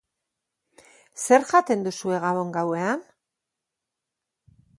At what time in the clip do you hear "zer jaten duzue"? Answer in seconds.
1.25-2.17